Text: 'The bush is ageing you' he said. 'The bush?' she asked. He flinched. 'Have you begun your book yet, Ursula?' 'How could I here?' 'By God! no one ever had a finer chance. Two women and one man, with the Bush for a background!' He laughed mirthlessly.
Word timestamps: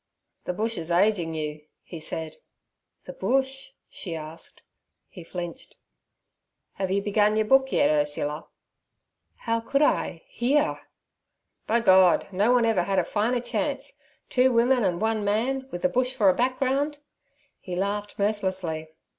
'The 0.45 0.53
bush 0.53 0.79
is 0.79 0.89
ageing 0.89 1.35
you' 1.35 1.61
he 1.83 1.99
said. 1.99 2.37
'The 3.05 3.13
bush?' 3.13 3.69
she 3.87 4.15
asked. 4.15 4.63
He 5.09 5.23
flinched. 5.23 5.75
'Have 6.73 6.89
you 6.89 7.03
begun 7.03 7.35
your 7.35 7.45
book 7.45 7.71
yet, 7.71 7.87
Ursula?' 7.91 8.47
'How 9.35 9.59
could 9.59 9.83
I 9.83 10.23
here?' 10.25 10.79
'By 11.67 11.81
God! 11.81 12.27
no 12.31 12.51
one 12.51 12.65
ever 12.65 12.81
had 12.81 12.97
a 12.97 13.03
finer 13.05 13.41
chance. 13.41 13.99
Two 14.27 14.51
women 14.51 14.83
and 14.83 14.99
one 14.99 15.23
man, 15.23 15.67
with 15.69 15.83
the 15.83 15.87
Bush 15.87 16.15
for 16.15 16.29
a 16.29 16.33
background!' 16.33 16.97
He 17.59 17.75
laughed 17.75 18.17
mirthlessly. 18.17 18.87